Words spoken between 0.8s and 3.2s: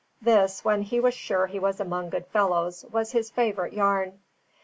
he was sure he was among good fellows, was